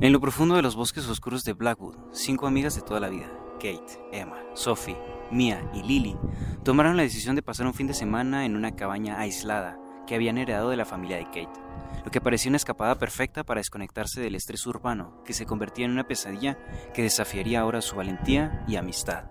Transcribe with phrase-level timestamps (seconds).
[0.00, 3.30] En lo profundo de los bosques oscuros de Blackwood, cinco amigas de toda la vida,
[3.54, 4.96] Kate, Emma, Sophie,
[5.30, 6.16] Mia y Lily,
[6.64, 10.38] tomaron la decisión de pasar un fin de semana en una cabaña aislada que habían
[10.38, 11.60] heredado de la familia de Kate,
[12.04, 15.92] lo que parecía una escapada perfecta para desconectarse del estrés urbano que se convertía en
[15.92, 16.58] una pesadilla
[16.92, 19.24] que desafiaría ahora su valentía y amistad.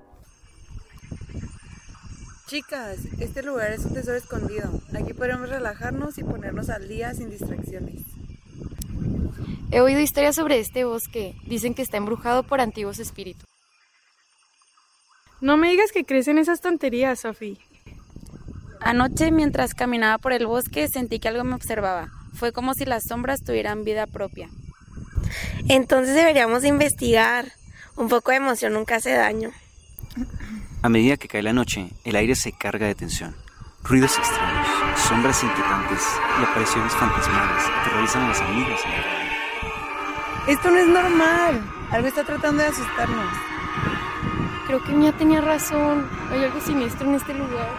[2.48, 4.80] Chicas, este lugar es un tesoro escondido.
[4.94, 8.13] Aquí podremos relajarnos y ponernos al día sin distracciones.
[9.74, 11.36] He oído historias sobre este bosque.
[11.48, 13.50] Dicen que está embrujado por antiguos espíritus.
[15.42, 17.58] No me digas que crees en esas tonterías, Sophie.
[18.82, 22.12] Anoche, mientras caminaba por el bosque, sentí que algo me observaba.
[22.36, 24.48] Fue como si las sombras tuvieran vida propia.
[25.68, 27.52] Entonces deberíamos investigar.
[27.96, 29.50] Un poco de emoción nunca hace daño.
[30.84, 33.36] A medida que cae la noche, el aire se carga de tensión.
[33.82, 34.68] Ruidos extraños,
[35.08, 36.04] sombras inquietantes
[36.40, 38.80] y apariciones fantasmales aterrorizan a las amigas.
[40.48, 41.64] Esto no es normal.
[41.92, 43.34] Algo está tratando de asustarnos.
[44.68, 46.06] Creo que Mia tenía razón.
[46.32, 47.70] Hay algo siniestro en este lugar.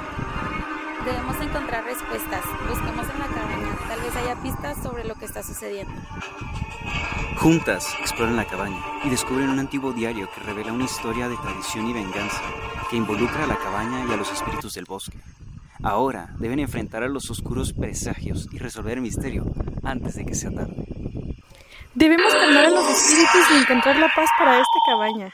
[1.05, 2.41] Debemos encontrar respuestas.
[2.67, 3.77] Busquemos en la cabaña.
[3.87, 5.93] Tal vez haya pistas sobre lo que está sucediendo.
[7.37, 11.87] Juntas exploran la cabaña y descubren un antiguo diario que revela una historia de tradición
[11.87, 12.41] y venganza
[12.89, 15.19] que involucra a la cabaña y a los espíritus del bosque.
[15.83, 19.45] Ahora deben enfrentar a los oscuros presagios y resolver el misterio
[19.83, 20.94] antes de que sea tarde.
[21.95, 25.33] Debemos calmar a los espíritus y encontrar la paz para esta cabaña.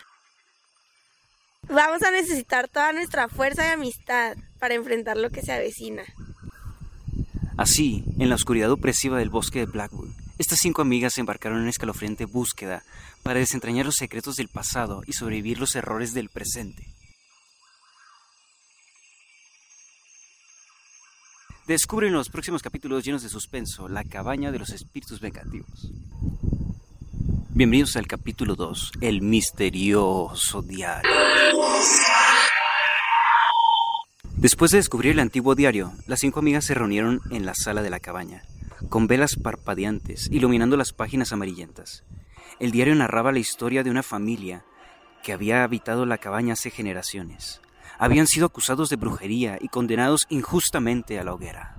[1.69, 6.03] Vamos a necesitar toda nuestra fuerza y amistad para enfrentar lo que se avecina.
[7.57, 11.63] Así, en la oscuridad opresiva del bosque de Blackwood, estas cinco amigas se embarcaron en
[11.63, 12.83] una escalofriante búsqueda
[13.23, 16.87] para desentrañar los secretos del pasado y sobrevivir los errores del presente.
[21.67, 25.93] Descubre en los próximos capítulos llenos de suspenso la cabaña de los espíritus vengativos.
[27.53, 31.11] Bienvenidos al capítulo 2, el misterioso diario.
[34.37, 37.91] Después de descubrir el antiguo diario, las cinco amigas se reunieron en la sala de
[37.91, 38.45] la cabaña,
[38.89, 42.05] con velas parpadeantes iluminando las páginas amarillentas.
[42.61, 44.65] El diario narraba la historia de una familia
[45.25, 47.61] que había habitado la cabaña hace generaciones.
[47.99, 51.75] Habían sido acusados de brujería y condenados injustamente a la hoguera.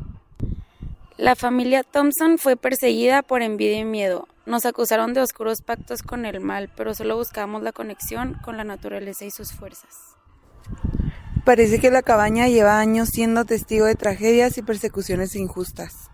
[1.16, 4.28] La familia Thompson fue perseguida por envidia y miedo.
[4.46, 8.63] Nos acusaron de oscuros pactos con el mal, pero solo buscábamos la conexión con la
[8.63, 10.16] naturaleza y sus fuerzas.
[11.46, 16.09] Parece que la cabaña lleva años siendo testigo de tragedias y persecuciones injustas.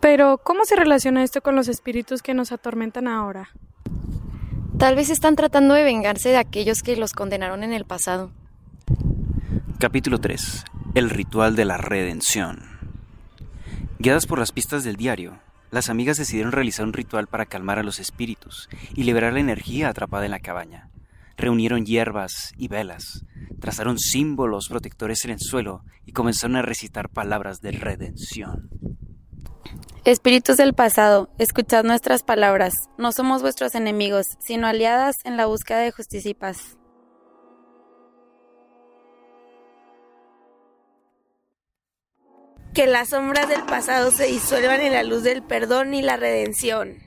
[0.00, 3.50] Pero, ¿cómo se relaciona esto con los espíritus que nos atormentan ahora?
[4.78, 8.30] Tal vez están tratando de vengarse de aquellos que los condenaron en el pasado.
[9.78, 10.64] Capítulo 3.
[10.94, 12.62] El ritual de la redención.
[13.98, 17.82] Guiadas por las pistas del diario, las amigas decidieron realizar un ritual para calmar a
[17.82, 20.88] los espíritus y liberar la energía atrapada en la cabaña.
[21.36, 23.24] Reunieron hierbas y velas,
[23.60, 28.70] trazaron símbolos protectores en el suelo y comenzaron a recitar palabras de redención.
[30.04, 32.72] Espíritus del pasado, escuchad nuestras palabras.
[32.96, 36.77] No somos vuestros enemigos, sino aliadas en la búsqueda de justicia y paz.
[42.78, 46.98] Que las sombras del pasado se disuelvan en la luz del perdón y la redención.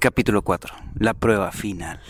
[0.00, 0.74] Capítulo 4.
[0.98, 2.00] La prueba final.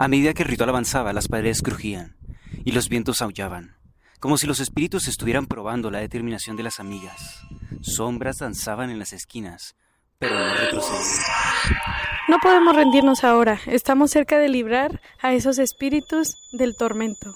[0.00, 2.16] A medida que el ritual avanzaba, las paredes crujían
[2.64, 3.76] y los vientos aullaban,
[4.18, 7.46] como si los espíritus estuvieran probando la determinación de las amigas.
[7.82, 9.76] Sombras danzaban en las esquinas,
[10.18, 12.11] pero no retrocedían.
[12.28, 13.58] No podemos rendirnos ahora.
[13.66, 17.34] Estamos cerca de librar a esos espíritus del tormento.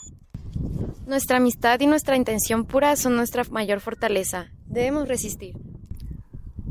[1.07, 4.47] Nuestra amistad y nuestra intención pura son nuestra mayor fortaleza.
[4.67, 5.57] Debemos resistir.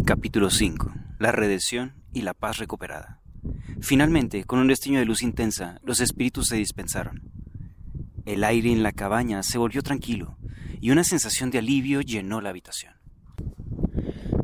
[0.05, 0.93] Capítulo 5.
[1.19, 3.19] La redención y la paz recuperada.
[3.81, 7.21] Finalmente, con un destello de luz intensa, los espíritus se dispensaron.
[8.25, 10.38] El aire en la cabaña se volvió tranquilo
[10.79, 12.94] y una sensación de alivio llenó la habitación.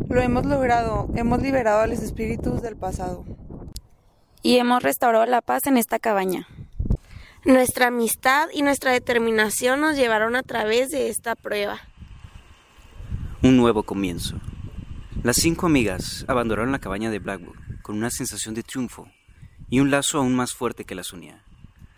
[0.09, 1.09] Lo hemos logrado.
[1.15, 3.25] Hemos liberado a los espíritus del pasado.
[4.43, 6.47] Y hemos restaurado la paz en esta cabaña.
[7.45, 11.79] Nuestra amistad y nuestra determinación nos llevaron a través de esta prueba.
[13.41, 14.39] Un nuevo comienzo.
[15.23, 19.07] Las cinco amigas abandonaron la cabaña de Blackwood con una sensación de triunfo
[19.69, 21.43] y un lazo aún más fuerte que las unía.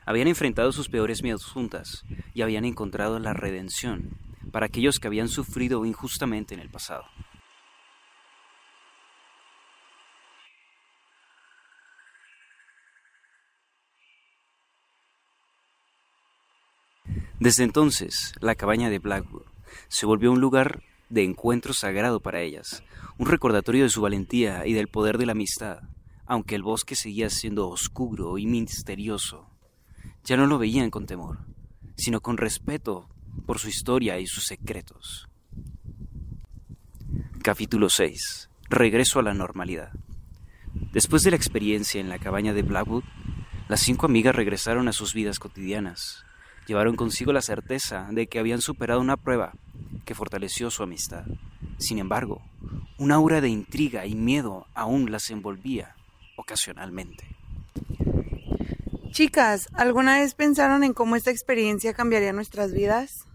[0.06, 2.04] Habían enfrentado sus peores miedos juntas
[2.34, 4.18] y habían encontrado la redención
[4.52, 7.04] para aquellos que habían sufrido injustamente en el pasado.
[17.44, 19.44] Desde entonces, la cabaña de Blackwood
[19.90, 22.86] se volvió un lugar de encuentro sagrado para ellas,
[23.18, 25.82] un recordatorio de su valentía y del poder de la amistad,
[26.26, 29.50] aunque el bosque seguía siendo oscuro y misterioso.
[30.24, 31.40] Ya no lo veían con temor,
[31.98, 33.10] sino con respeto
[33.46, 35.28] por su historia y sus secretos.
[37.42, 38.52] Capítulo 6.
[38.70, 39.92] Regreso a la normalidad.
[40.94, 43.04] Después de la experiencia en la cabaña de Blackwood,
[43.68, 46.24] las cinco amigas regresaron a sus vidas cotidianas.
[46.68, 49.54] Llevaron consigo la certeza de que habían superado una prueba
[50.06, 51.26] que fortaleció su amistad.
[51.78, 52.42] Sin embargo,
[52.98, 55.96] un aura de intriga y miedo aún las envolvía
[56.38, 57.26] ocasionalmente.
[59.12, 63.28] Chicas, ¿alguna vez pensaron en cómo esta experiencia cambiaría nuestras vidas?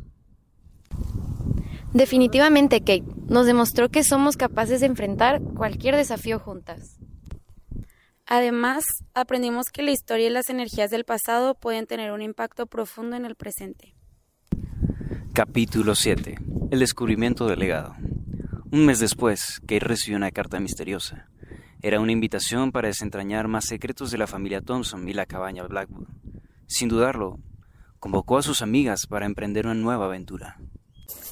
[1.93, 6.98] Definitivamente, Kate, nos demostró que somos capaces de enfrentar cualquier desafío juntas.
[8.31, 8.85] Además,
[9.15, 13.25] aprendimos que la historia y las energías del pasado pueden tener un impacto profundo en
[13.25, 13.95] el presente.
[15.33, 16.37] Capítulo 7.
[16.71, 17.97] El descubrimiento del legado.
[18.71, 21.31] Un mes después, Kate recibió una carta misteriosa.
[21.81, 26.09] Era una invitación para desentrañar más secretos de la familia Thompson y la cabaña Blackwood.
[26.67, 27.39] Sin dudarlo,
[27.99, 30.59] convocó a sus amigas para emprender una nueva aventura.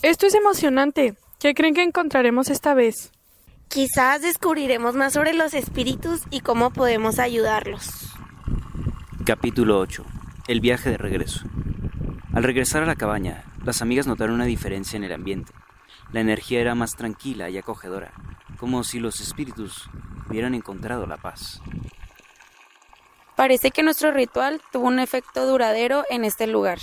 [0.00, 1.14] Esto es emocionante.
[1.40, 3.12] ¿Qué creen que encontraremos esta vez?
[3.68, 8.12] Quizás descubriremos más sobre los espíritus y cómo podemos ayudarlos.
[9.24, 10.04] Capítulo 8.
[10.46, 11.44] El viaje de regreso.
[12.32, 15.52] Al regresar a la cabaña, las amigas notaron una diferencia en el ambiente.
[16.12, 18.12] La energía era más tranquila y acogedora,
[18.58, 19.90] como si los espíritus
[20.30, 21.60] hubieran encontrado la paz.
[23.34, 26.78] Parece que nuestro ritual tuvo un efecto duradero en este lugar.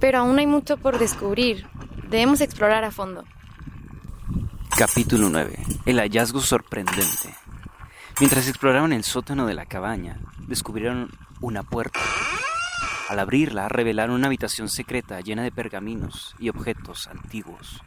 [0.00, 1.66] Pero aún hay mucho por descubrir.
[2.08, 3.24] Debemos explorar a fondo.
[4.76, 5.56] Capítulo 9.
[5.86, 7.32] El hallazgo sorprendente.
[8.18, 10.18] Mientras exploraban el sótano de la cabaña,
[10.48, 11.10] descubrieron
[11.40, 12.00] una puerta.
[13.08, 17.80] Al abrirla, revelaron una habitación secreta llena de pergaminos y objetos antiguos.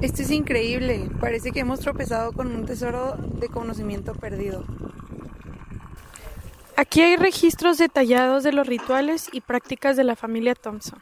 [0.00, 1.10] Esto es increíble.
[1.20, 4.64] Parece que hemos tropezado con un tesoro de conocimiento perdido.
[6.78, 10.98] Aquí hay registros detallados de los rituales y prácticas de la familia Thompson.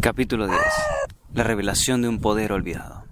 [0.00, 0.60] Capítulo 10.
[1.34, 3.04] La revelación de un poder olvidado.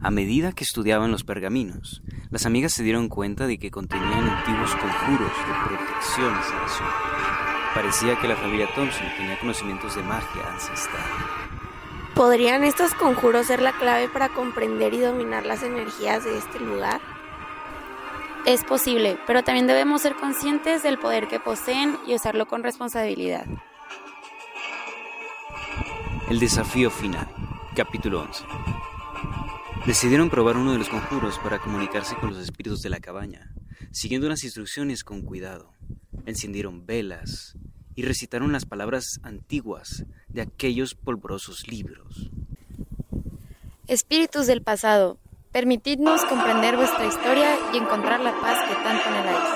[0.00, 4.74] A medida que estudiaban los pergaminos, las amigas se dieron cuenta de que contenían antiguos
[4.74, 6.88] conjuros de protección y sanación.
[7.74, 11.04] Parecía que la familia Thompson tenía conocimientos de magia ancestral.
[12.14, 17.00] ¿Podrían estos conjuros ser la clave para comprender y dominar las energías de este lugar?
[18.46, 23.46] Es posible, pero también debemos ser conscientes del poder que poseen y usarlo con responsabilidad.
[26.30, 27.26] El desafío final.
[27.74, 28.44] Capítulo 11.
[29.86, 33.54] Decidieron probar uno de los conjuros para comunicarse con los espíritus de la cabaña,
[33.92, 35.72] siguiendo unas instrucciones con cuidado.
[36.26, 37.56] Encendieron velas
[37.94, 42.30] y recitaron las palabras antiguas de aquellos polvorosos libros.
[43.86, 45.16] Espíritus del pasado,
[45.50, 49.48] permitidnos comprender vuestra historia y encontrar la paz que tanto anheláis.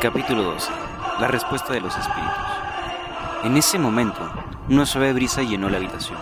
[0.00, 0.70] Capítulo 12.
[1.18, 2.62] La respuesta de los espíritus.
[3.42, 4.32] En ese momento,
[4.72, 6.16] una suave brisa llenó la habitación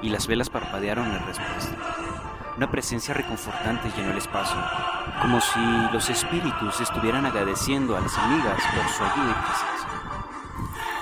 [0.00, 1.76] y las velas parpadearon en respuesta.
[2.56, 4.56] Una presencia reconfortante llenó el espacio,
[5.20, 5.58] como si
[5.92, 9.88] los espíritus estuvieran agradeciendo a las amigas por su ayuda y presencia.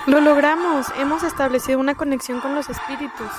[0.07, 0.91] Lo logramos.
[0.97, 3.29] Hemos establecido una conexión con los espíritus.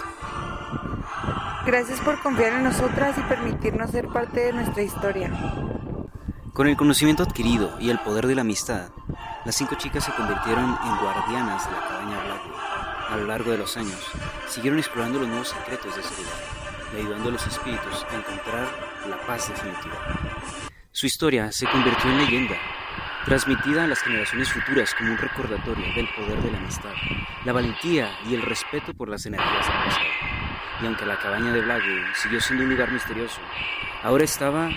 [1.67, 5.31] Gracias por confiar en nosotras y permitirnos ser parte de nuestra historia.
[6.53, 8.91] Con el conocimiento adquirido y el poder de la amistad,
[9.45, 12.30] las cinco chicas se convirtieron en guardianas de la cabaña.
[13.11, 14.01] A lo largo de los años,
[14.49, 16.61] siguieron explorando los nuevos secretos de ese lugar
[16.95, 18.69] y ayudando a los espíritus a encontrar
[19.09, 20.41] la paz definitiva.
[20.93, 22.57] Su historia se convirtió en leyenda,
[23.25, 26.93] transmitida a las generaciones futuras como un recordatorio del poder de la amistad,
[27.45, 30.07] la valentía y el respeto por las energías del pasado.
[30.83, 33.41] Y aunque la cabaña de Blackwood siguió siendo un lugar misterioso,
[34.05, 34.71] ahora estaba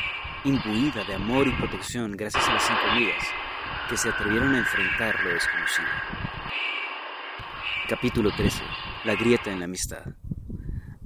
[0.43, 3.23] imbuida de amor y protección gracias a las cinco amigas
[3.89, 5.87] que se atrevieron a enfrentar lo desconocido.
[7.89, 8.63] Capítulo 13.
[9.03, 10.03] La grieta en la amistad.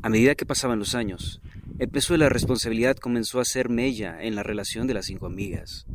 [0.03, 1.41] A medida que pasaban los años,
[1.79, 5.25] el peso de la responsabilidad comenzó a ser mella en la relación de las cinco
[5.25, 5.87] amigas.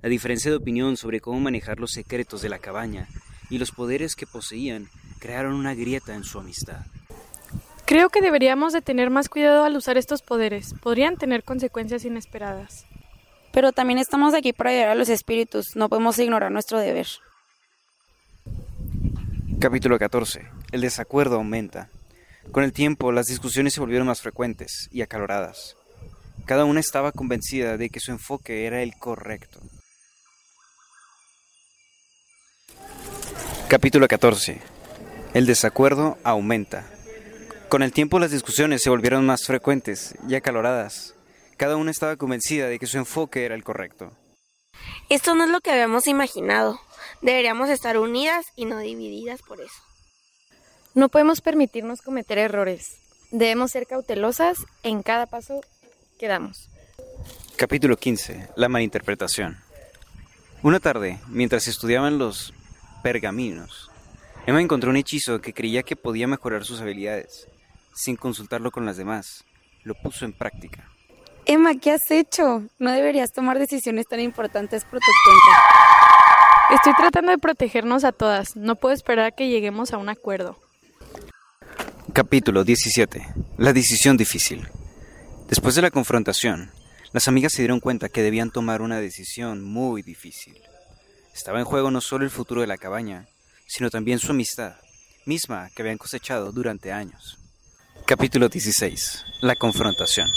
[0.00, 3.08] La diferencia de opinión sobre cómo manejar los secretos de la cabaña
[3.50, 6.86] y los poderes que poseían crearon una grieta en su amistad.
[7.84, 10.74] Creo que deberíamos de tener más cuidado al usar estos poderes.
[10.80, 12.86] Podrían tener consecuencias inesperadas.
[13.52, 15.76] Pero también estamos aquí para ayudar a los espíritus.
[15.76, 17.06] No podemos ignorar nuestro deber.
[19.62, 20.44] Capítulo 14.
[20.72, 21.88] El desacuerdo aumenta.
[22.50, 25.76] Con el tiempo, las discusiones se volvieron más frecuentes y acaloradas.
[26.46, 29.60] Cada una estaba convencida de que su enfoque era el correcto.
[33.68, 34.60] Capítulo 14.
[35.32, 36.84] El desacuerdo aumenta.
[37.68, 41.14] Con el tiempo las discusiones se volvieron más frecuentes y acaloradas.
[41.56, 44.10] Cada una estaba convencida de que su enfoque era el correcto.
[45.08, 46.80] Esto no es lo que habíamos imaginado.
[47.22, 49.82] Deberíamos estar unidas y no divididas por eso.
[50.94, 52.98] No podemos permitirnos cometer errores.
[53.30, 55.60] Debemos ser cautelosas en cada paso
[56.18, 56.68] que damos.
[57.56, 58.48] Capítulo 15.
[58.56, 59.56] La malinterpretación.
[60.64, 62.52] Una tarde, mientras estudiaban los
[63.04, 63.90] pergaminos,
[64.44, 67.46] Emma encontró un hechizo que creía que podía mejorar sus habilidades.
[67.94, 69.44] Sin consultarlo con las demás,
[69.84, 70.88] lo puso en práctica.
[71.46, 72.64] Emma, ¿qué has hecho?
[72.80, 76.21] No deberías tomar decisiones tan importantes por tu cuenta.
[76.72, 78.56] Estoy tratando de protegernos a todas.
[78.56, 80.58] No puedo esperar a que lleguemos a un acuerdo.
[82.14, 83.26] Capítulo 17.
[83.58, 84.66] La decisión difícil.
[85.50, 86.70] Después de la confrontación,
[87.12, 90.56] las amigas se dieron cuenta que debían tomar una decisión muy difícil.
[91.34, 93.26] Estaba en juego no solo el futuro de la cabaña,
[93.66, 94.76] sino también su amistad,
[95.26, 97.38] misma que habían cosechado durante años.
[98.06, 99.26] Capítulo 16.
[99.42, 100.30] La confrontación.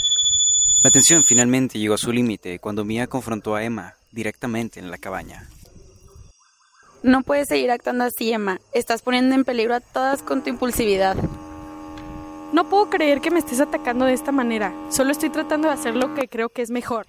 [0.84, 4.98] La tensión finalmente llegó a su límite cuando Mia confrontó a Emma directamente en la
[4.98, 5.48] cabaña.
[7.05, 8.59] No puedes seguir actuando así, Emma.
[8.74, 11.15] Estás poniendo en peligro a todas con tu impulsividad.
[12.51, 14.74] No puedo creer que me estés atacando de esta manera.
[14.89, 17.05] Solo estoy tratando de hacer lo que creo que es mejor.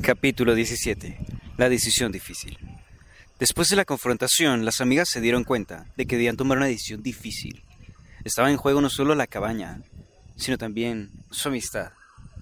[0.00, 1.18] Capítulo 17.
[1.56, 2.56] La decisión difícil.
[3.40, 7.02] Después de la confrontación, las amigas se dieron cuenta de que debían tomar una decisión
[7.02, 7.64] difícil.
[8.22, 9.82] Estaba en juego no solo la cabaña,
[10.36, 11.90] sino también su amistad,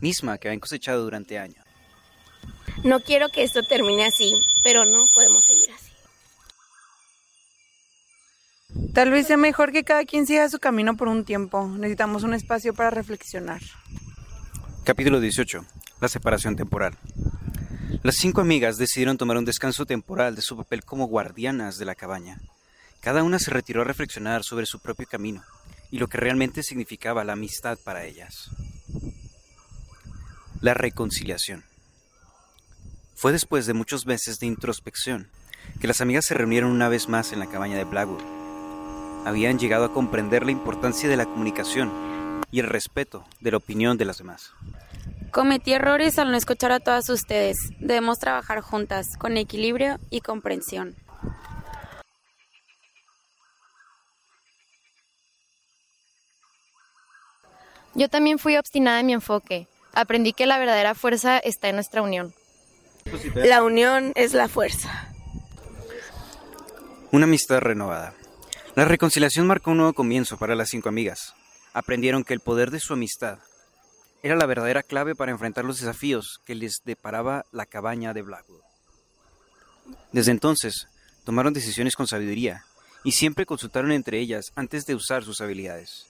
[0.02, 1.61] misma que habían cosechado durante años.
[2.84, 5.92] No quiero que esto termine así, pero no podemos seguir así.
[8.92, 11.68] Tal vez sea mejor que cada quien siga su camino por un tiempo.
[11.68, 13.60] Necesitamos un espacio para reflexionar.
[14.84, 15.64] Capítulo 18.
[16.00, 16.98] La separación temporal.
[18.02, 21.94] Las cinco amigas decidieron tomar un descanso temporal de su papel como guardianas de la
[21.94, 22.40] cabaña.
[23.00, 25.44] Cada una se retiró a reflexionar sobre su propio camino
[25.90, 28.50] y lo que realmente significaba la amistad para ellas.
[30.60, 31.64] La reconciliación.
[33.22, 35.30] Fue después de muchos meses de introspección
[35.80, 38.20] que las amigas se reunieron una vez más en la cabaña de Blackwood.
[39.24, 41.92] Habían llegado a comprender la importancia de la comunicación
[42.50, 44.50] y el respeto de la opinión de las demás.
[45.30, 47.58] Cometí errores al no escuchar a todas ustedes.
[47.78, 50.96] Debemos trabajar juntas, con equilibrio y comprensión.
[57.94, 59.68] Yo también fui obstinada en mi enfoque.
[59.92, 62.34] Aprendí que la verdadera fuerza está en nuestra unión.
[63.34, 65.08] La unión es la fuerza.
[67.10, 68.14] Una amistad renovada.
[68.74, 71.34] La reconciliación marcó un nuevo comienzo para las cinco amigas.
[71.74, 73.38] Aprendieron que el poder de su amistad
[74.22, 78.62] era la verdadera clave para enfrentar los desafíos que les deparaba la cabaña de Blackwood.
[80.12, 80.86] Desde entonces,
[81.24, 82.64] tomaron decisiones con sabiduría
[83.04, 86.06] y siempre consultaron entre ellas antes de usar sus habilidades.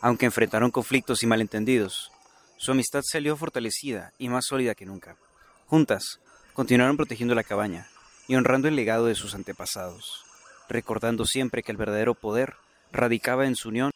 [0.00, 2.10] Aunque enfrentaron conflictos y malentendidos,
[2.56, 5.16] su amistad salió fortalecida y más sólida que nunca.
[5.66, 6.18] Juntas,
[6.52, 7.86] continuaron protegiendo la cabaña
[8.28, 10.24] y honrando el legado de sus antepasados,
[10.68, 12.54] recordando siempre que el verdadero poder
[12.92, 13.90] radicaba en su unión.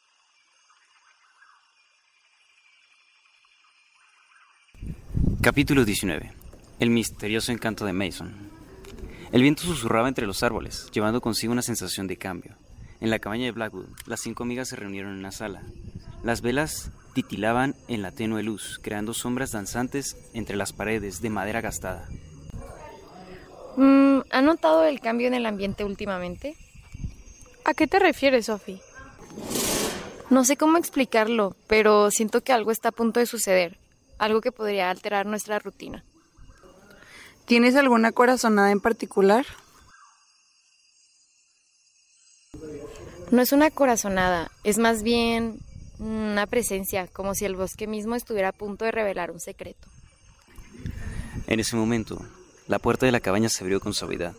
[5.41, 6.33] Capítulo 19.
[6.81, 8.51] El misterioso encanto de Mason.
[9.31, 12.57] El viento susurraba entre los árboles, llevando consigo una sensación de cambio.
[13.01, 15.63] En la cabaña de Blackwood, las cinco amigas se reunieron en una sala.
[16.23, 21.61] Las velas titilaban en la tenue luz, creando sombras danzantes entre las paredes de madera
[21.61, 22.09] gastada.
[24.35, 26.57] ¿Ha notado el cambio en el ambiente últimamente?
[27.65, 28.83] ¿A qué te refieres, Sophie?
[30.29, 33.79] No sé cómo explicarlo, pero siento que algo está a punto de suceder,
[34.19, 36.03] algo que podría alterar nuestra rutina.
[37.45, 39.47] ¿Tienes alguna corazonada en particular?
[43.31, 45.61] No es una corazonada, es más bien
[46.01, 49.87] una presencia, como si el bosque mismo estuviera a punto de revelar un secreto.
[51.47, 52.21] En ese momento,
[52.67, 54.35] la puerta de la cabaña se abrió con suavidad,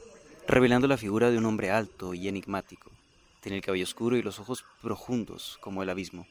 [0.47, 2.91] revelando la figura de un hombre alto y enigmático.
[3.41, 6.25] Tenía el cabello oscuro y los ojos profundos como el abismo.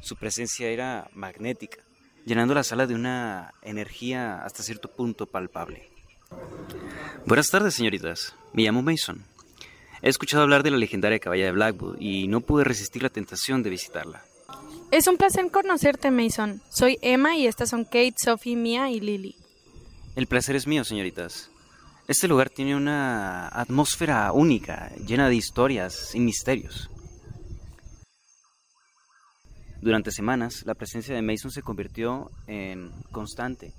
[0.00, 1.78] Su presencia era magnética,
[2.24, 5.90] llenando la sala de una energía hasta cierto punto palpable.
[7.24, 8.34] Buenas tardes, señoritas.
[8.52, 9.24] Me llamo Mason.
[10.02, 13.62] He escuchado hablar de la legendaria cabaña de Blackwood y no pude resistir la tentación
[13.62, 14.22] de visitarla.
[14.92, 16.62] Es un placer conocerte, Mason.
[16.70, 19.34] Soy Emma y estas son Kate, Sophie, Mia y Lily.
[20.16, 21.50] El placer es mío, señoritas.
[22.08, 26.88] Este lugar tiene una atmósfera única, llena de historias y misterios.
[29.82, 33.74] Durante semanas, la presencia de Mason se convirtió en constante,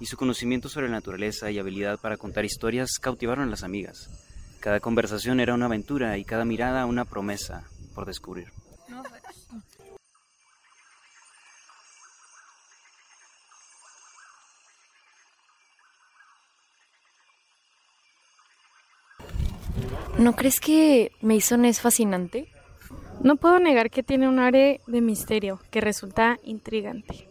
[0.00, 4.10] y su conocimiento sobre la naturaleza y habilidad para contar historias cautivaron a las amigas.
[4.58, 7.62] Cada conversación era una aventura y cada mirada una promesa
[7.94, 8.48] por descubrir.
[20.18, 22.48] ¿No crees que Mason es fascinante?
[23.22, 27.28] No puedo negar que tiene un área de misterio que resulta intrigante.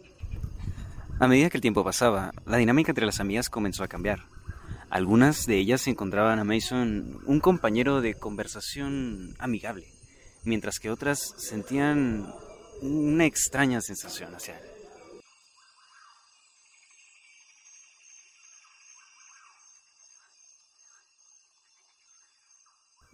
[1.18, 4.20] A medida que el tiempo pasaba, la dinámica entre las amigas comenzó a cambiar.
[4.90, 9.86] Algunas de ellas encontraban a Mason un compañero de conversación amigable,
[10.44, 12.32] mientras que otras sentían
[12.82, 14.75] una extraña sensación hacia él.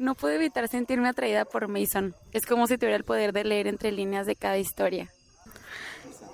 [0.02, 2.16] No puedo evitar sentirme atraída por Mason.
[2.32, 5.08] Es como si tuviera el poder de leer entre líneas de cada historia.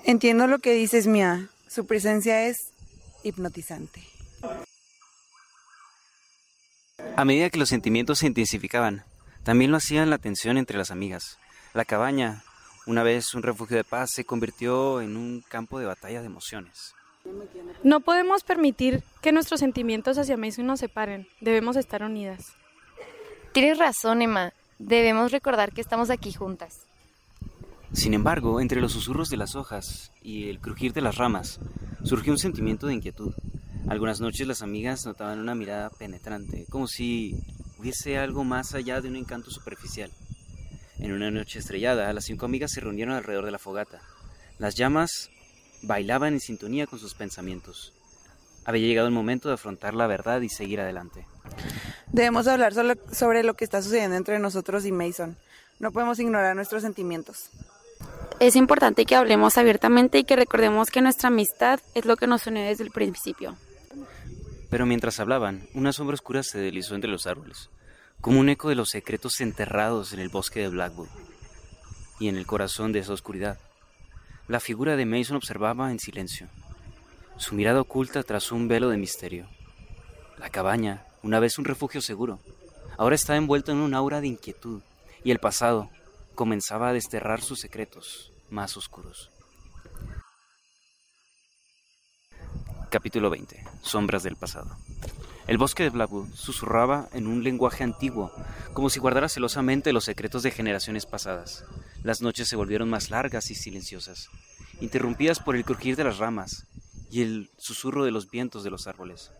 [0.05, 1.49] Entiendo lo que dices, Mia.
[1.67, 2.57] Su presencia es
[3.23, 4.01] hipnotizante.
[7.15, 9.03] A medida que los sentimientos se intensificaban,
[9.43, 11.37] también lo hacían la tensión entre las amigas.
[11.75, 12.41] La cabaña,
[12.87, 16.95] una vez un refugio de paz, se convirtió en un campo de batalla de emociones.
[17.83, 21.27] No podemos permitir que nuestros sentimientos hacia Mason nos separen.
[21.39, 22.55] Debemos estar unidas.
[23.51, 24.53] Tienes razón, Emma.
[24.77, 26.81] Debemos recordar que estamos aquí juntas.
[27.91, 31.59] Sin embargo, entre los susurros de las hojas y el crujir de las ramas,
[32.03, 33.33] surgió un sentimiento de inquietud.
[33.87, 37.35] Algunas noches las amigas notaban una mirada penetrante, como si
[37.79, 40.11] hubiese algo más allá de un encanto superficial.
[40.99, 44.01] En una noche estrellada, las cinco amigas se reunieron alrededor de la fogata.
[44.59, 45.31] Las llamas
[45.81, 47.93] bailaban en sintonía con sus pensamientos.
[48.69, 51.25] Había llegado el momento de afrontar la verdad y seguir adelante.
[52.11, 55.37] Debemos hablar solo sobre lo que está sucediendo entre nosotros y Mason.
[55.79, 57.49] No podemos ignorar nuestros sentimientos.
[58.39, 62.45] Es importante que hablemos abiertamente y que recordemos que nuestra amistad es lo que nos
[62.45, 63.57] une desde el principio.
[64.69, 67.71] Pero mientras hablaban, una sombra oscura se deslizó entre los árboles,
[68.21, 71.09] como un eco de los secretos enterrados en el bosque de Blackwood.
[72.19, 73.57] Y en el corazón de esa oscuridad,
[74.47, 76.49] la figura de Mason observaba en silencio,
[77.39, 79.47] su mirada oculta tras un velo de misterio.
[80.37, 82.39] La cabaña, una vez un refugio seguro,
[82.97, 84.81] ahora estaba envuelto en un aura de inquietud,
[85.23, 85.89] y el pasado
[86.35, 89.31] comenzaba a desterrar sus secretos más oscuros.
[92.89, 93.63] Capítulo 20.
[93.83, 94.75] Sombras del pasado.
[95.47, 98.33] El bosque de Blackwood susurraba en un lenguaje antiguo,
[98.73, 101.63] como si guardara celosamente los secretos de generaciones pasadas.
[102.03, 104.27] Las noches se volvieron más largas y silenciosas,
[104.81, 106.67] interrumpidas por el crujir de las ramas
[107.09, 109.31] y el susurro de los vientos de los árboles.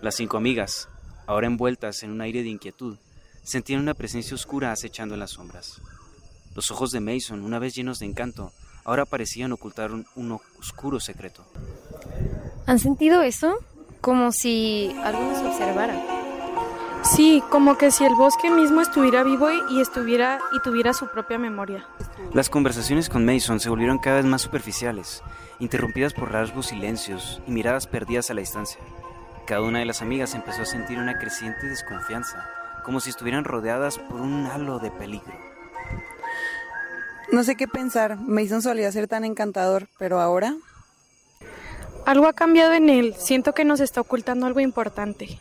[0.00, 0.88] Las cinco amigas,
[1.26, 2.96] ahora envueltas en un aire de inquietud,
[3.42, 5.80] sentían una presencia oscura acechando en las sombras.
[6.54, 8.52] Los ojos de Mason, una vez llenos de encanto,
[8.84, 11.44] ahora parecían ocultar un, un oscuro secreto.
[12.66, 13.58] ¿Han sentido eso?
[14.00, 16.00] Como si algo nos observara.
[17.04, 21.38] Sí, como que si el bosque mismo estuviera vivo y estuviera y tuviera su propia
[21.38, 21.86] memoria.
[22.32, 25.22] Las conversaciones con Mason se volvieron cada vez más superficiales,
[25.58, 28.80] interrumpidas por rasgos silencios y miradas perdidas a la distancia.
[29.46, 32.48] Cada una de las amigas empezó a sentir una creciente desconfianza,
[32.84, 35.34] como si estuvieran rodeadas por un halo de peligro.
[37.32, 38.16] No sé qué pensar.
[38.16, 40.54] Mason solía ser tan encantador, pero ahora...
[42.06, 43.14] Algo ha cambiado en él.
[43.18, 45.40] Siento que nos está ocultando algo importante.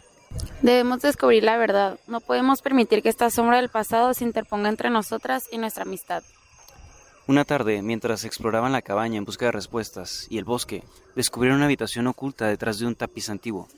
[0.62, 1.99] Debemos descubrir la verdad.
[2.07, 6.23] No podemos permitir que esta sombra del pasado se interponga entre nosotras y nuestra amistad.
[7.25, 10.83] Una tarde, mientras exploraban la cabaña en busca de respuestas y el bosque,
[11.15, 13.69] descubrieron una habitación oculta detrás de un tapiz antiguo.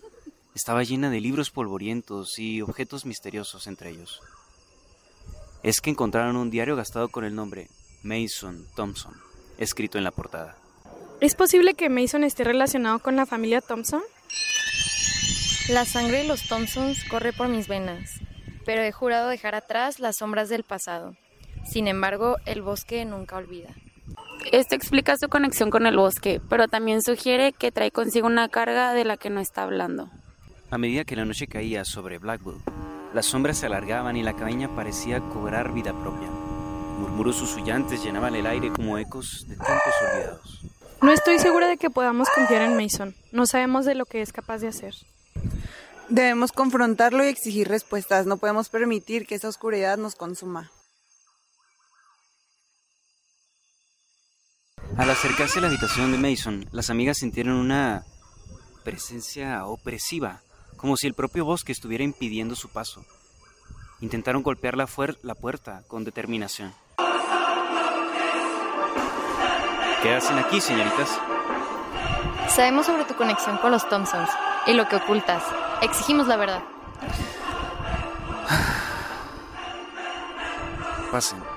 [0.56, 4.20] Estaba llena de libros polvorientos y objetos misteriosos entre ellos.
[5.62, 7.68] Es que encontraron un diario gastado con el nombre
[8.02, 9.14] Mason Thompson,
[9.60, 10.58] escrito en la portada.
[11.22, 14.02] ¿Es posible que Mason esté relacionado con la familia Thompson?
[15.70, 18.10] La sangre de los Thompsons corre por mis venas,
[18.66, 21.16] pero he jurado dejar atrás las sombras del pasado.
[21.66, 23.70] Sin embargo, el bosque nunca olvida.
[24.52, 28.94] Esto explica su conexión con el bosque, pero también sugiere que trae consigo una carga
[28.94, 30.10] de la que no está hablando.
[30.70, 32.62] A medida que la noche caía sobre Blackwood,
[33.14, 36.30] las sombras se alargaban y la cabaña parecía cobrar vida propia.
[37.00, 40.62] Murmuros susurrantes llenaban el aire como ecos de tiempos olvidados.
[41.02, 43.16] No estoy segura de que podamos confiar en Mason.
[43.32, 44.96] No sabemos de lo que es capaz de hacer.
[46.10, 48.26] Debemos confrontarlo y exigir respuestas.
[48.26, 50.72] No podemos permitir que esa oscuridad nos consuma.
[54.98, 58.04] Al acercarse a la habitación de Mason, las amigas sintieron una
[58.84, 60.42] presencia opresiva,
[60.78, 63.06] como si el propio bosque estuviera impidiendo su paso.
[64.00, 64.88] Intentaron golpear la,
[65.24, 66.74] la puerta con determinación.
[70.02, 71.20] ¿Qué hacen aquí, señoritas?
[72.48, 74.30] Sabemos sobre tu conexión con los Thompsons
[74.68, 75.44] y lo que ocultas.
[75.82, 76.64] Exigimos la verdad.
[81.16, 81.55] pasen.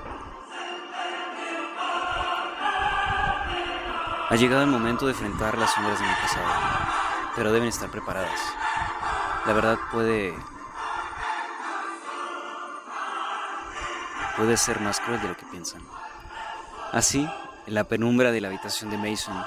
[4.29, 6.45] Ha llegado el momento de enfrentar las sombras de mi pasado,
[7.35, 8.39] pero deben estar preparadas.
[9.47, 10.37] La verdad puede...
[14.37, 15.81] puede ser más cruel de lo que piensan.
[16.91, 17.27] Así,
[17.65, 19.43] en la penumbra de la habitación de Mason,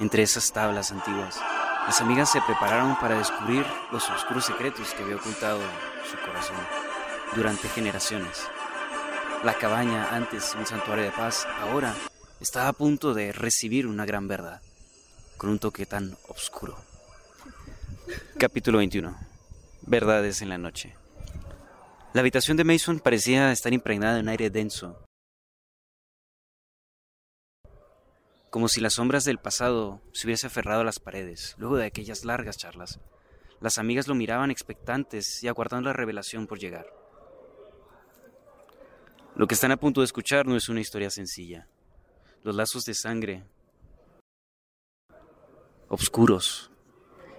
[0.00, 1.38] entre esas tablas antiguas,
[1.86, 5.60] las amigas se prepararon para descubrir los oscuros secretos que había ocultado
[6.10, 6.56] su corazón
[7.36, 8.48] durante generaciones.
[9.42, 11.94] La cabaña, antes un santuario de paz, ahora
[12.44, 14.60] estaba a punto de recibir una gran verdad,
[15.38, 16.76] con un toque tan oscuro.
[18.38, 19.16] Capítulo 21.
[19.86, 20.94] Verdades en la noche.
[22.12, 25.02] La habitación de Mason parecía estar impregnada de un aire denso,
[28.50, 32.26] como si las sombras del pasado se hubiese aferrado a las paredes, luego de aquellas
[32.26, 33.00] largas charlas.
[33.60, 36.86] Las amigas lo miraban expectantes y aguardando la revelación por llegar.
[39.34, 41.68] Lo que están a punto de escuchar no es una historia sencilla.
[42.44, 43.42] Los lazos de sangre,
[45.88, 46.70] obscuros,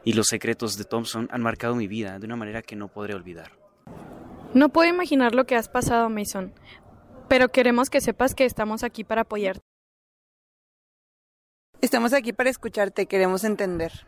[0.04, 3.14] y los secretos de Thompson han marcado mi vida de una manera que no podré
[3.14, 3.52] olvidar.
[4.56, 6.56] No puedo imaginar lo que has pasado, Mason,
[7.30, 9.62] pero queremos que sepas que estamos aquí para apoyarte.
[11.82, 14.08] Estamos aquí para escucharte, queremos entender.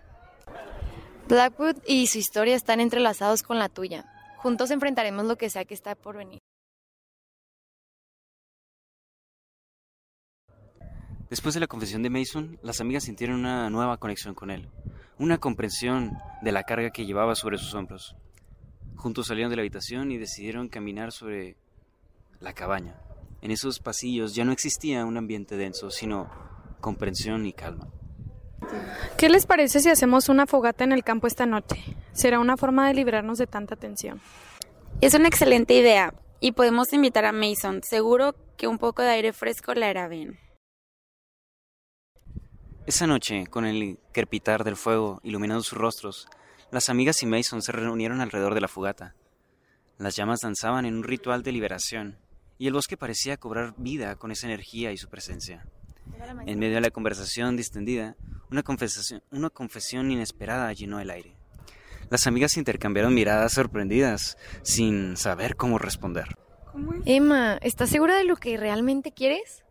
[1.28, 4.12] Blackwood y su historia están entrelazados con la tuya.
[4.38, 6.40] Juntos enfrentaremos lo que sea que está por venir.
[11.30, 14.70] Después de la confesión de Mason, las amigas sintieron una nueva conexión con él,
[15.20, 18.16] una comprensión de la carga que llevaba sobre sus hombros.
[18.96, 21.58] Juntos salieron de la habitación y decidieron caminar sobre
[22.40, 23.02] la cabaña.
[23.42, 26.30] En esos pasillos ya no existía un ambiente denso, sino
[26.80, 27.90] comprensión y calma.
[29.18, 31.78] ¿Qué les parece si hacemos una fogata en el campo esta noche?
[32.14, 34.22] Será una forma de librarnos de tanta tensión.
[35.02, 37.82] Es una excelente idea y podemos invitar a Mason.
[37.84, 40.40] Seguro que un poco de aire fresco le hará bien.
[42.88, 46.30] Esa noche, con el crepitar del fuego iluminando sus rostros,
[46.72, 49.14] las amigas y Mason se reunieron alrededor de la fogata.
[49.98, 52.18] Las llamas danzaban en un ritual de liberación,
[52.58, 55.66] y el bosque parecía cobrar vida con esa energía y su presencia.
[56.46, 58.16] En medio de la conversación distendida,
[58.50, 61.36] una confesión, una confesión inesperada llenó el aire.
[62.10, 66.38] Las amigas intercambiaron miradas sorprendidas, sin saber cómo responder.
[67.04, 69.66] Emma, ¿estás segura de lo que realmente quieres?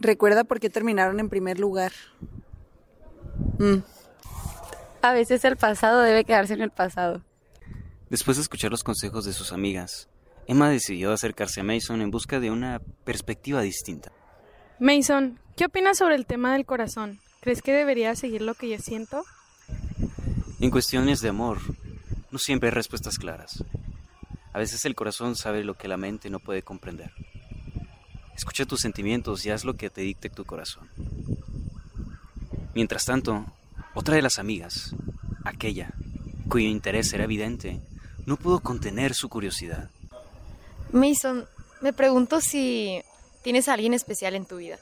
[0.00, 1.92] Recuerda por qué terminaron en primer lugar.
[3.58, 3.78] Mm.
[5.02, 7.22] A veces el pasado debe quedarse en el pasado.
[8.10, 10.08] Después de escuchar los consejos de sus amigas,
[10.46, 14.12] Emma decidió acercarse a Mason en busca de una perspectiva distinta.
[14.78, 17.20] Mason, ¿qué opinas sobre el tema del corazón?
[17.40, 19.24] ¿Crees que debería seguir lo que yo siento?
[20.60, 21.58] En cuestiones de amor,
[22.30, 23.62] no siempre hay respuestas claras.
[24.52, 27.12] A veces el corazón sabe lo que la mente no puede comprender.
[28.38, 30.88] Escucha tus sentimientos y haz lo que te dicte tu corazón.
[32.72, 33.44] Mientras tanto,
[33.94, 34.94] otra de las amigas,
[35.44, 35.90] aquella
[36.48, 37.80] cuyo interés era evidente,
[38.26, 39.90] no pudo contener su curiosidad.
[40.92, 41.46] Mason,
[41.82, 43.02] me pregunto si
[43.42, 44.78] tienes a alguien especial en tu vida.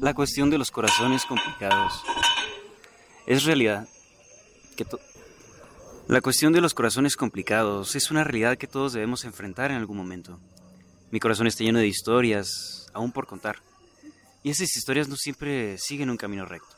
[0.00, 2.00] La cuestión de los corazones complicados
[3.26, 3.88] es realidad
[4.76, 5.00] que to-
[6.08, 9.98] La cuestión de los corazones complicados es una realidad que todos debemos enfrentar en algún
[9.98, 10.40] momento.
[11.10, 13.56] Mi corazón está lleno de historias, aún por contar.
[14.42, 16.76] Y esas historias no siempre siguen un camino recto.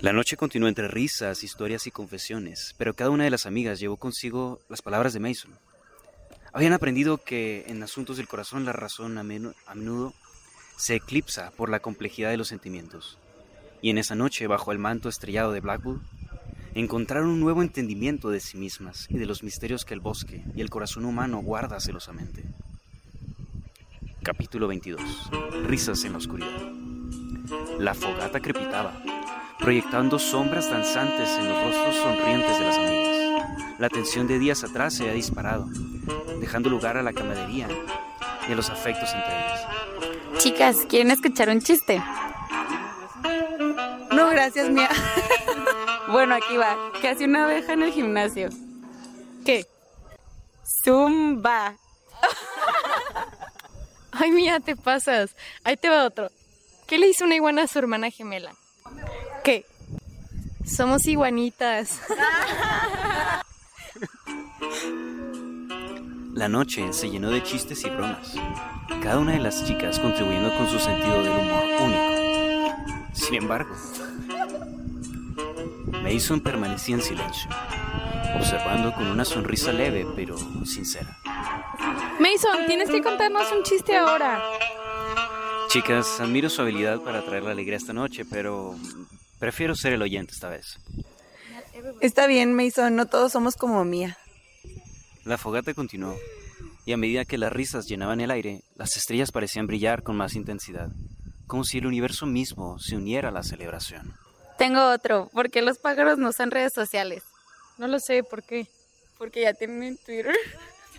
[0.00, 3.96] La noche continuó entre risas, historias y confesiones, pero cada una de las amigas llevó
[3.96, 5.58] consigo las palabras de Mason.
[6.52, 10.12] Habían aprendido que en asuntos del corazón la razón a menu- a menudo
[10.76, 13.16] se eclipsa por la complejidad de los sentimientos.
[13.80, 16.00] Y en esa noche, bajo el manto estrellado de Blackwood,
[16.80, 20.60] encontraron un nuevo entendimiento de sí mismas y de los misterios que el bosque y
[20.60, 22.44] el corazón humano guarda celosamente.
[24.22, 25.00] Capítulo 22.
[25.64, 26.72] Risas en la oscuridad.
[27.78, 28.92] La fogata crepitaba,
[29.58, 33.78] proyectando sombras danzantes en los rostros sonrientes de las amigas.
[33.78, 35.66] La tensión de días atrás se ha disparado,
[36.40, 37.68] dejando lugar a la camaradería
[38.48, 39.66] y a los afectos entre ellas.
[40.38, 42.02] Chicas, ¿quieren escuchar un chiste?
[44.12, 44.90] No, gracias, mía.
[46.10, 46.76] Bueno, aquí va.
[47.00, 48.50] ¿Qué hace una abeja en el gimnasio?
[49.44, 49.66] ¿Qué?
[50.84, 51.74] Zumba.
[54.12, 55.34] Ay, mía, te pasas.
[55.64, 56.30] Ahí te va otro.
[56.86, 58.54] ¿Qué le hizo una iguana a su hermana gemela?
[59.42, 59.66] ¿Qué?
[60.64, 62.00] Somos iguanitas.
[66.34, 68.34] La noche se llenó de chistes y bromas,
[69.02, 73.14] cada una de las chicas contribuyendo con su sentido del humor único.
[73.14, 73.74] Sin embargo,
[76.06, 77.50] Mason permanecía en silencio.
[78.36, 81.18] observando con una sonrisa leve pero sincera.
[82.20, 84.40] Mason, tienes que contarnos un chiste ahora.
[85.68, 88.76] Chicas, admiro su habilidad para traer la alegría esta noche, pero
[89.40, 90.78] prefiero ser el oyente esta vez.
[92.00, 94.16] Está bien, Mason, no todos somos como Mía.
[95.24, 96.14] La fogata continuó,
[96.84, 100.36] y a medida que las risas llenaban el aire, las estrellas parecían brillar con más
[100.36, 100.88] intensidad,
[101.48, 104.14] como si el universo mismo se uniera a la celebración.
[104.58, 105.28] Tengo otro.
[105.32, 107.22] ¿Por qué los pájaros no usan redes sociales?
[107.78, 108.66] No lo sé, ¿por qué?
[109.18, 110.34] Porque ya tienen Twitter.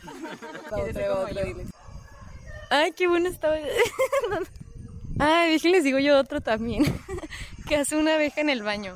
[2.70, 3.56] Ay, qué bueno estaba.
[5.20, 6.84] Ay, déjenles digo yo otro también.
[7.68, 8.96] que hace una abeja en el baño.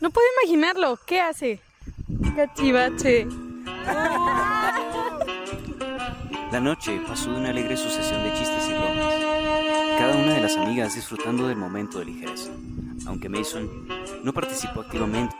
[0.00, 0.98] No puedo imaginarlo.
[1.06, 1.60] ¿Qué hace?
[2.36, 3.26] Cachivache.
[6.50, 9.14] La noche pasó de una alegre sucesión de chistes y bromas,
[9.98, 12.50] cada una de las amigas disfrutando del momento de ligereza,
[13.08, 13.88] aunque Mason
[14.22, 15.34] no participó activamente.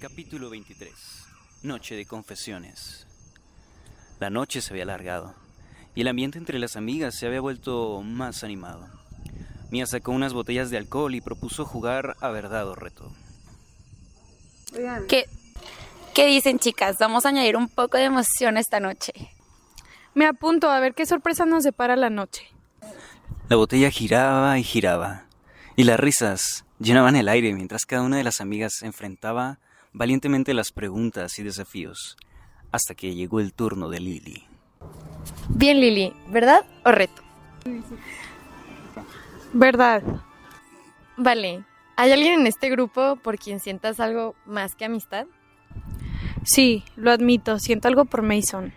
[0.00, 0.92] Capítulo 23.
[1.64, 3.06] Noche de confesiones.
[4.20, 5.34] La noche se había alargado
[5.96, 9.01] y el ambiente entre las amigas se había vuelto más animado.
[9.72, 13.10] Mía sacó unas botellas de alcohol y propuso jugar a verdad o reto.
[15.08, 15.24] ¿Qué,
[16.12, 16.98] ¿Qué dicen, chicas?
[17.00, 19.14] Vamos a añadir un poco de emoción esta noche.
[20.14, 22.42] Me apunto a ver qué sorpresa nos depara la noche.
[23.48, 25.24] La botella giraba y giraba,
[25.74, 29.58] y las risas llenaban el aire mientras cada una de las amigas enfrentaba
[29.94, 32.18] valientemente las preguntas y desafíos,
[32.72, 34.44] hasta que llegó el turno de Lily.
[35.48, 37.22] Bien, Lili, ¿verdad o reto?
[39.52, 40.02] Verdad.
[41.16, 41.64] Vale.
[41.96, 45.26] ¿Hay alguien en este grupo por quien sientas algo más que amistad?
[46.44, 48.72] Sí, lo admito, siento algo por Mason.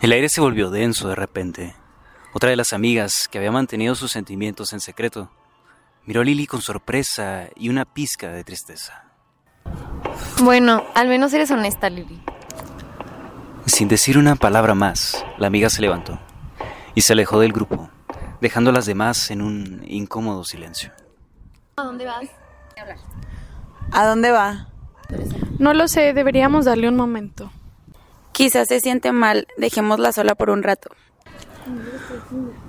[0.00, 1.74] El aire se volvió denso de repente.
[2.32, 5.30] Otra de las amigas, que había mantenido sus sentimientos en secreto,
[6.06, 9.04] miró a Lily con sorpresa y una pizca de tristeza.
[10.42, 12.20] Bueno, al menos eres honesta, Lili.
[13.66, 16.18] Sin decir una palabra más, la amiga se levantó
[16.94, 17.90] y se alejó del grupo,
[18.40, 20.92] dejando a las demás en un incómodo silencio.
[21.76, 22.28] ¿A dónde vas?
[23.92, 24.68] ¿A dónde va?
[25.58, 27.50] No lo sé, deberíamos darle un momento.
[28.32, 29.48] Quizás se siente mal.
[29.56, 30.90] Dejémosla sola por un rato.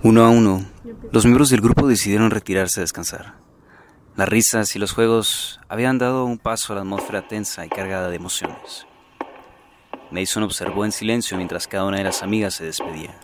[0.04, 0.66] Uno a uno,
[1.12, 3.36] los miembros del grupo decidieron retirarse a descansar.
[4.16, 8.10] Las risas y los juegos habían dado un paso a la atmósfera tensa y cargada
[8.10, 8.86] de emociones.
[10.12, 13.16] Mason observó en silencio mientras cada una de las amigas se despedía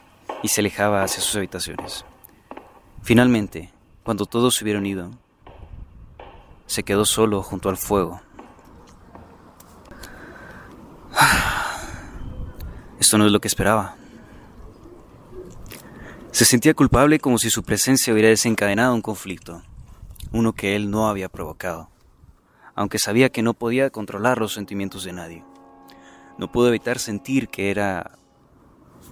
[0.44, 2.06] y se alejaba hacia sus habitaciones.
[3.06, 5.12] Finalmente, cuando todos se hubieron ido,
[6.66, 8.20] se quedó solo junto al fuego.
[13.00, 13.96] Esto no es lo que esperaba.
[16.32, 19.62] Se sentía culpable como si su presencia hubiera desencadenado un conflicto,
[20.32, 21.92] uno que él no había provocado,
[22.74, 25.44] aunque sabía que no podía controlar los sentimientos de nadie.
[26.40, 28.18] No pudo evitar sentir que era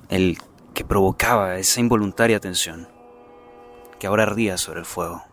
[0.09, 0.39] el
[0.73, 2.87] que provocaba esa involuntaria tensión,
[4.03, 5.23] que ahora ardía sobre el fuego.